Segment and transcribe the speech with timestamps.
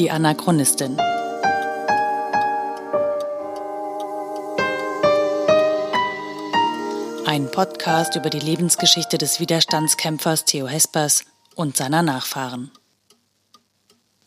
[0.00, 0.98] Die Anachronistin.
[7.26, 12.70] Ein Podcast über die Lebensgeschichte des Widerstandskämpfers Theo Hespers und seiner Nachfahren.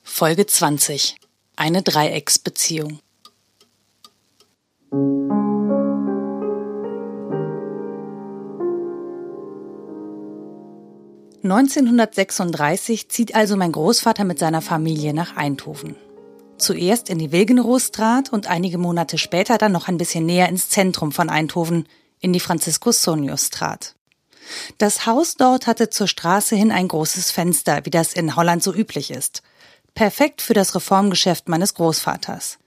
[0.04, 1.18] Folge 20.
[1.55, 3.00] Eine Dreiecksbeziehung.
[11.44, 15.98] 1936 zieht also mein Großvater mit seiner Familie nach Eindhoven.
[16.58, 21.12] Zuerst in die Wilgenrostraat und einige Monate später dann noch ein bisschen näher ins Zentrum
[21.12, 21.86] von Eindhoven,
[22.22, 23.96] in die Franziskus-Sonio-Straat.
[24.78, 28.74] Das Haus dort hatte zur Straße hin ein großes Fenster, wie das in Holland so
[28.74, 29.44] üblich ist.
[29.94, 32.60] Perfekt für das Reformgeschäft meines Großvaters.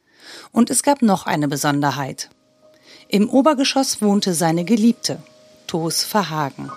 [0.53, 2.29] Und es gab noch eine Besonderheit.
[3.09, 5.23] Im Obergeschoss wohnte seine Geliebte,
[5.67, 6.71] Toos Verhagen.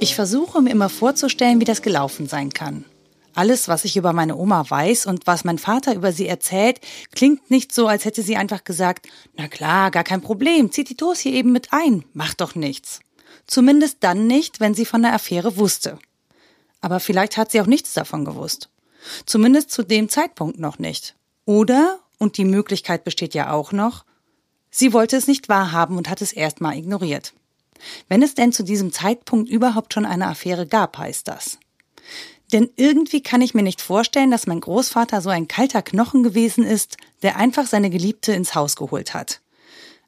[0.00, 2.84] Ich versuche mir immer vorzustellen, wie das gelaufen sein kann.
[3.34, 6.80] Alles, was ich über meine Oma weiß und was mein Vater über sie erzählt,
[7.12, 10.96] klingt nicht so, als hätte sie einfach gesagt, na klar, gar kein Problem, zieht die
[10.96, 13.00] Toast hier eben mit ein, macht doch nichts.
[13.48, 15.98] Zumindest dann nicht, wenn sie von der Affäre wusste.
[16.80, 18.70] Aber vielleicht hat sie auch nichts davon gewusst.
[19.26, 21.16] Zumindest zu dem Zeitpunkt noch nicht.
[21.44, 24.04] Oder, und die Möglichkeit besteht ja auch noch,
[24.70, 27.32] sie wollte es nicht wahrhaben und hat es erstmal ignoriert.
[28.08, 31.58] Wenn es denn zu diesem Zeitpunkt überhaupt schon eine Affäre gab, heißt das.
[32.52, 36.64] Denn irgendwie kann ich mir nicht vorstellen, dass mein Großvater so ein kalter Knochen gewesen
[36.64, 39.40] ist, der einfach seine Geliebte ins Haus geholt hat.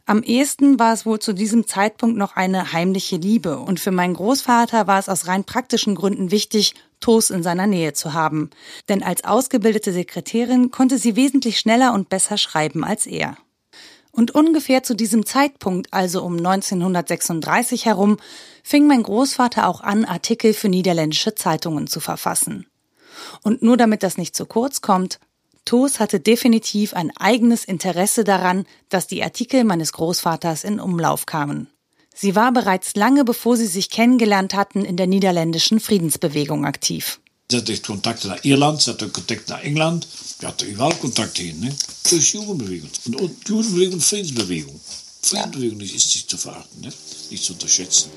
[0.06, 4.14] Am ehesten war es wohl zu diesem Zeitpunkt noch eine heimliche Liebe und für meinen
[4.14, 8.50] Großvater war es aus rein praktischen Gründen wichtig, Toast in seiner Nähe zu haben.
[8.88, 13.36] Denn als ausgebildete Sekretärin konnte sie wesentlich schneller und besser schreiben als er.
[14.12, 18.18] Und ungefähr zu diesem Zeitpunkt, also um 1936 herum,
[18.62, 22.66] fing mein Großvater auch an, Artikel für niederländische Zeitungen zu verfassen.
[23.42, 25.20] Und nur damit das nicht zu kurz kommt,
[25.64, 31.68] Toos hatte definitiv ein eigenes Interesse daran, dass die Artikel meines Großvaters in Umlauf kamen.
[32.14, 37.20] Sie war bereits lange bevor sie sich kennengelernt hatten in der niederländischen Friedensbewegung aktiv.
[37.50, 40.06] Ze had contacten naar Ierland, ze had contact naar Engeland.
[40.38, 41.58] Je had überall Kontakt hin.
[41.58, 41.72] Ne?
[42.08, 42.90] Dus Jugendbewegung.
[43.18, 44.80] Und, Jugendbewegung Friedensbewegung.
[45.20, 46.92] Friedensbewegung ist nicht zu verachten, ne?
[47.30, 48.10] nicht zu unterschätzen.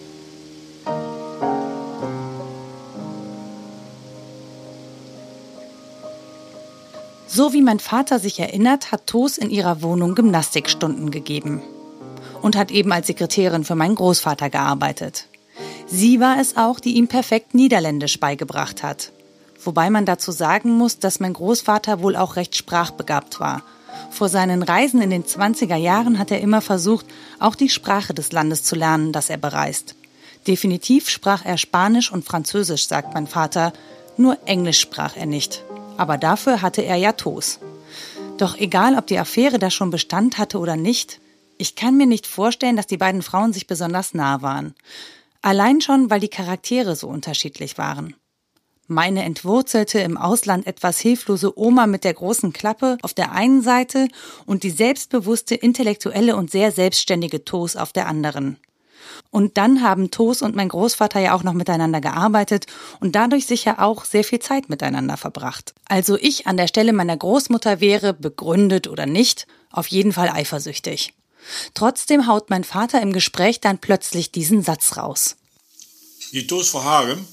[7.28, 11.64] So wie mein Vater sich erinnert, hat Toos in ihrer Wohnung Gymnastikstunden gegeben
[12.44, 15.26] und hat eben als Sekretärin für meinen Großvater gearbeitet.
[15.88, 19.12] Sie war es auch, die ihm perfekt Niederländisch beigebracht hat.
[19.66, 23.64] Wobei man dazu sagen muss, dass mein Großvater wohl auch recht sprachbegabt war.
[24.10, 27.06] Vor seinen Reisen in den 20er Jahren hat er immer versucht,
[27.40, 29.96] auch die Sprache des Landes zu lernen, das er bereist.
[30.48, 33.72] Definitiv sprach er Spanisch und Französisch, sagt mein Vater,
[34.18, 35.64] nur Englisch sprach er nicht.
[35.98, 37.60] Aber dafür hatte er ja Tos.
[38.38, 41.20] Doch egal, ob die Affäre da schon Bestand hatte oder nicht,
[41.58, 44.74] ich kann mir nicht vorstellen, dass die beiden Frauen sich besonders nah waren.
[45.42, 48.16] Allein schon, weil die Charaktere so unterschiedlich waren.
[48.88, 54.10] Meine entwurzelte, im Ausland etwas hilflose Oma mit der großen Klappe auf der einen Seite
[54.46, 58.58] und die selbstbewusste, intellektuelle und sehr selbstständige Toos auf der anderen.
[59.32, 62.66] Und dann haben Toos und mein Großvater ja auch noch miteinander gearbeitet
[63.00, 65.74] und dadurch sicher auch sehr viel Zeit miteinander verbracht.
[65.86, 71.14] Also ich an der Stelle meiner Großmutter wäre, begründet oder nicht, auf jeden Fall eifersüchtig.
[71.74, 75.36] Trotzdem haut mein Vater im Gespräch dann plötzlich diesen Satz raus.
[76.32, 77.28] Die Toos Verhagen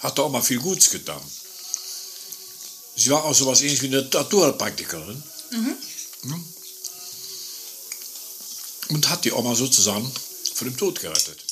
[0.00, 1.20] hat da auch mal viel Gutes getan.
[2.96, 5.22] Sie war auch so was ähnlich wie eine Naturpraktikerin.
[5.52, 5.76] Mhm.
[8.90, 10.10] Und hat die Oma sozusagen
[10.54, 11.44] vor dem Tod gerettet.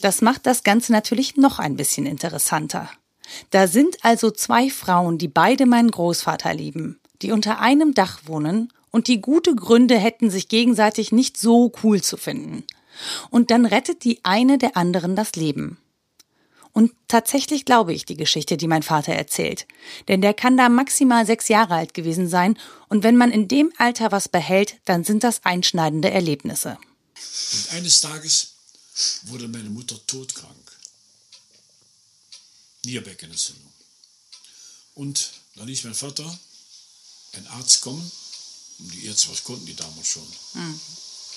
[0.00, 2.90] Das macht das Ganze natürlich noch ein bisschen interessanter.
[3.50, 8.72] Da sind also zwei Frauen, die beide meinen Großvater lieben, die unter einem Dach wohnen
[8.90, 12.64] und die gute Gründe hätten, sich gegenseitig nicht so cool zu finden.
[13.30, 15.78] Und dann rettet die eine der anderen das Leben.
[16.72, 19.66] Und tatsächlich glaube ich die Geschichte, die mein Vater erzählt.
[20.08, 22.58] Denn der kann da maximal sechs Jahre alt gewesen sein.
[22.88, 26.78] Und wenn man in dem Alter was behält, dann sind das einschneidende Erlebnisse.
[27.52, 28.52] Und eines Tages
[29.24, 30.54] wurde meine Mutter todkrank.
[32.84, 33.72] Nierbeckenentzündung.
[34.94, 36.38] Und da ließ mein Vater
[37.34, 38.10] ein Arzt kommen.
[38.78, 40.26] Und die Ärzte, was konnten die damals schon?
[40.54, 40.80] Mhm.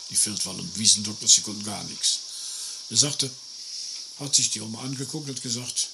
[0.10, 2.20] Die Feldwall- und Wiesendoktor, sie konnten gar nichts.
[2.90, 3.30] Er sagte,
[4.20, 5.90] hat sich die Oma angeguckt und gesagt,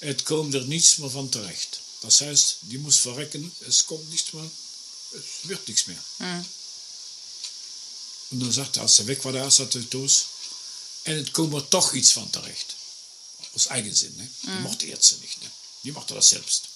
[0.00, 1.80] es kommt er nichts mehr von terecht.
[2.02, 4.50] Das heißt, die muss verrecken, es kommt nichts mehr,
[5.12, 6.04] es wird nichts mehr.
[6.18, 6.44] Mhm.
[8.30, 10.26] Und dann sagte er, als er weg war, der Arzt hatte Tos,
[11.02, 12.74] En het kwam er toch iets van terecht.
[13.54, 14.14] Aus Eigensinn.
[14.16, 14.28] Ne?
[14.42, 14.62] Die Mhm.
[14.62, 15.40] mochte Ärzte nicht.
[15.42, 15.50] Ne?
[15.84, 16.68] Die machte das selbst.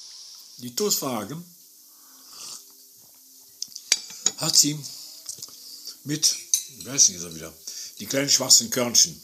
[0.57, 1.45] Die Toastwagen
[4.37, 4.79] hat sie
[6.05, 6.35] mit,
[6.79, 7.53] ich weiß nicht, ist er wieder,
[7.99, 9.21] die kleinen schwarzen Körnchen.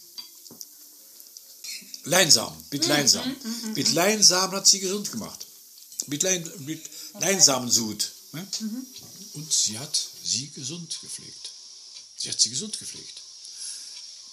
[2.05, 3.37] Leinsamen, mit Leinsamen.
[3.75, 5.47] Mit Leinsamen hat sie gesund gemacht.
[6.06, 6.83] Mit, Lein, mit
[7.21, 8.11] Leinsamensud.
[8.33, 8.47] Ne?
[9.35, 11.50] Und sie hat sie gesund gepflegt.
[12.17, 13.23] Sie hat sie gesund gepflegt.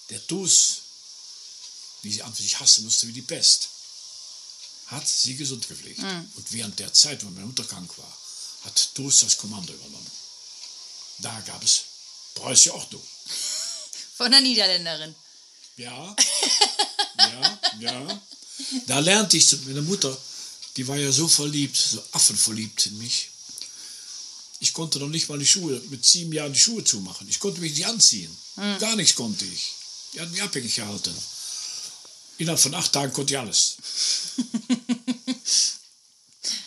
[0.09, 0.77] Der Dus,
[2.03, 3.69] die sie an sich hassen musste wie die Pest,
[4.87, 5.99] hat sie gesund gepflegt.
[5.99, 8.17] Und während der Zeit, wo meine Mutter krank war,
[8.63, 10.11] hat Dus das Kommando übernommen.
[11.19, 11.83] Da gab es
[12.35, 13.01] preußische Ordnung.
[14.17, 15.15] Von der Niederländerin.
[15.77, 16.15] Ja,
[17.17, 18.21] ja, ja.
[18.87, 20.17] Da lernte ich, zu- meine Mutter,
[20.77, 23.29] die war ja so verliebt, so affenverliebt in mich.
[24.61, 27.27] Ich konnte noch nicht mal die Schuhe, mit sieben Jahren die Schuhe zumachen.
[27.29, 28.35] Ich konnte mich nicht anziehen.
[28.79, 29.73] Gar nichts konnte ich.
[30.13, 31.13] Die hat mich abhängig gehalten.
[32.37, 33.75] Innerhalb von acht Tagen konnte ich alles.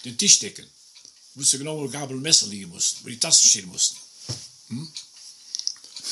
[0.05, 0.67] Den Tisch decken.
[1.35, 3.97] Wusste genau, wo Gabel und Messer liegen mussten, wo die Tassen stehen mussten.
[4.69, 4.93] Hm?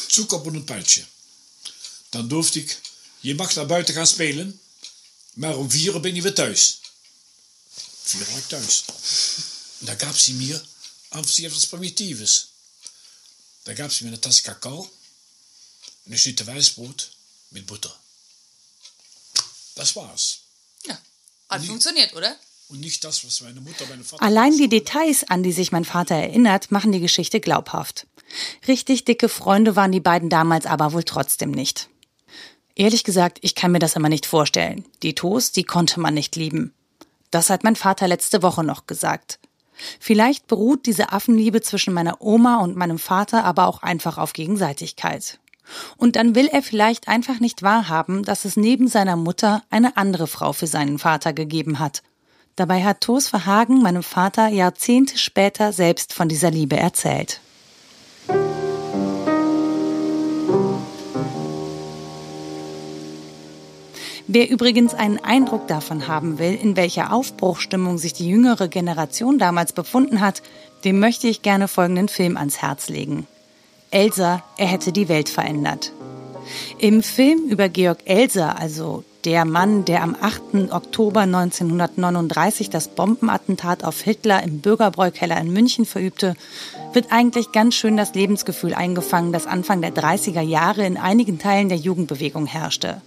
[0.08, 1.06] Zucker und ein Peitsje.
[2.16, 2.80] Dan durfte ik,
[3.20, 4.60] je mag naar buiten gaan spelen,
[5.32, 6.80] maar om vier uur ben je weer thuis.
[8.02, 8.84] Vier uur war ich thuis.
[9.80, 10.62] Und da gab sie mir
[11.10, 12.46] einfach etwas Primitives.
[13.64, 14.90] Da gab sie mir eine Tasse Kakao,
[16.06, 17.10] eine Schnitte Weißbrot
[17.50, 17.94] mit Butter.
[19.74, 20.38] Das war's.
[20.86, 20.98] Ja,
[21.48, 22.36] hat funktioniert, oder?
[22.68, 24.22] Und nicht das, was meine Mutter, meine Vater.
[24.22, 28.06] Allein die Details, an die sich mein Vater erinnert, machen die Geschichte glaubhaft.
[28.66, 31.88] Richtig dicke Freunde waren die beiden damals aber wohl trotzdem nicht.
[32.76, 34.84] Ehrlich gesagt, ich kann mir das immer nicht vorstellen.
[35.02, 36.74] Die Toast, die konnte man nicht lieben.
[37.30, 39.38] Das hat mein Vater letzte Woche noch gesagt.
[39.98, 45.38] Vielleicht beruht diese Affenliebe zwischen meiner Oma und meinem Vater aber auch einfach auf Gegenseitigkeit.
[45.96, 50.26] Und dann will er vielleicht einfach nicht wahrhaben, dass es neben seiner Mutter eine andere
[50.26, 52.02] Frau für seinen Vater gegeben hat.
[52.56, 57.40] Dabei hat Toos Verhagen meinem Vater Jahrzehnte später selbst von dieser Liebe erzählt.
[64.28, 69.72] Wer übrigens einen Eindruck davon haben will, in welcher Aufbruchstimmung sich die jüngere Generation damals
[69.72, 70.42] befunden hat,
[70.84, 73.28] dem möchte ich gerne folgenden Film ans Herz legen.
[73.92, 75.92] Elsa, er hätte die Welt verändert.
[76.78, 80.72] Im Film über Georg Elser, also der Mann, der am 8.
[80.72, 86.34] Oktober 1939 das Bombenattentat auf Hitler im Bürgerbräukeller in München verübte,
[86.92, 91.68] wird eigentlich ganz schön das Lebensgefühl eingefangen, das Anfang der 30er Jahre in einigen Teilen
[91.68, 93.00] der Jugendbewegung herrschte.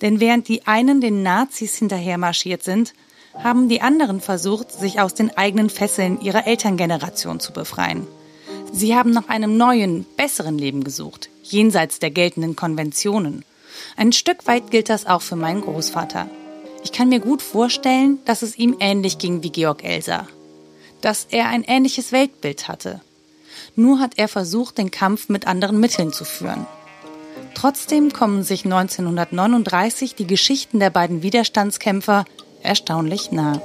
[0.00, 2.94] Denn während die einen den Nazis hinterher marschiert sind,
[3.34, 8.06] haben die anderen versucht, sich aus den eigenen Fesseln ihrer Elterngeneration zu befreien.
[8.72, 13.44] Sie haben nach einem neuen, besseren Leben gesucht, jenseits der geltenden Konventionen.
[13.96, 16.28] Ein Stück weit gilt das auch für meinen Großvater.
[16.82, 20.26] Ich kann mir gut vorstellen, dass es ihm ähnlich ging wie Georg Elser.
[21.00, 23.00] Dass er ein ähnliches Weltbild hatte.
[23.76, 26.66] Nur hat er versucht, den Kampf mit anderen Mitteln zu führen.
[27.60, 32.24] Trotzdem kommen sich 1939 die Geschichten der beiden Widerstandskämpfer
[32.62, 33.60] erstaunlich nah.